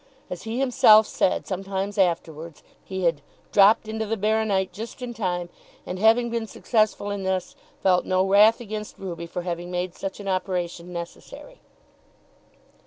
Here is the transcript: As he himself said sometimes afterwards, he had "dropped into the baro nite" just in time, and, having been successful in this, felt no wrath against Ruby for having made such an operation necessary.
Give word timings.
As 0.31 0.41
he 0.49 0.57
himself 0.59 1.05
said 1.05 1.45
sometimes 1.45 1.99
afterwards, 1.99 2.63
he 2.83 3.03
had 3.03 3.21
"dropped 3.51 3.87
into 3.87 4.07
the 4.07 4.17
baro 4.17 4.43
nite" 4.45 4.73
just 4.73 4.99
in 5.03 5.13
time, 5.13 5.49
and, 5.85 5.99
having 5.99 6.31
been 6.31 6.47
successful 6.47 7.11
in 7.11 7.21
this, 7.21 7.55
felt 7.83 8.03
no 8.03 8.25
wrath 8.27 8.59
against 8.59 8.97
Ruby 8.97 9.27
for 9.27 9.43
having 9.43 9.69
made 9.69 9.93
such 9.93 10.19
an 10.19 10.27
operation 10.27 10.91
necessary. 10.91 11.59